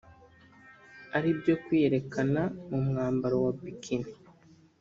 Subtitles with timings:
[1.17, 4.11] aribyo kwiyerekana mu mwambaro wa bikini